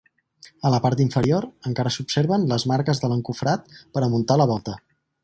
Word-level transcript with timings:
A 0.67 0.69
la 0.75 0.79
part 0.85 1.01
inferior 1.05 1.45
encara 1.71 1.91
s’observen 1.97 2.47
les 2.53 2.65
marques 2.73 3.03
de 3.05 3.11
l’encofrat 3.13 3.71
per 3.95 4.05
a 4.07 4.11
muntar 4.15 4.39
la 4.43 4.49
volta. 4.55 4.75